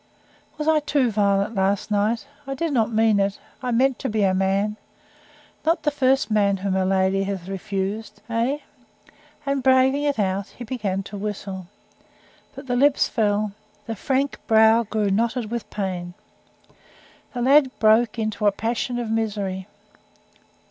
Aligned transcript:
"Was 0.57 0.67
I 0.67 0.79
too 0.79 1.11
violent 1.11 1.53
last 1.53 1.91
night? 1.91 2.25
I 2.47 2.55
did 2.55 2.73
not 2.73 2.91
mean 2.91 3.19
it. 3.19 3.37
I 3.61 3.69
mean 3.71 3.93
to 3.99 4.09
be 4.09 4.23
a 4.23 4.33
man. 4.33 4.77
Not 5.63 5.83
the 5.83 5.91
first 5.91 6.31
man 6.31 6.57
whom 6.57 6.75
a 6.75 6.85
lady 6.87 7.21
has 7.25 7.47
refused 7.47 8.19
eh?" 8.27 8.57
And 9.45 9.61
braving 9.61 10.01
it 10.01 10.17
out, 10.17 10.47
he 10.47 10.63
began 10.63 11.03
to 11.03 11.17
whistle; 11.17 11.67
but 12.55 12.65
the 12.65 12.75
lips 12.75 13.07
fell 13.07 13.51
the 13.85 13.95
frank 13.95 14.39
brow 14.47 14.81
grew 14.81 15.11
knotted 15.11 15.51
with 15.51 15.69
pain. 15.69 16.15
The 17.35 17.43
lad 17.43 17.69
broke 17.77 18.17
into 18.17 18.47
a 18.47 18.51
passion 18.51 18.97
of 18.97 19.11
misery. 19.11 19.67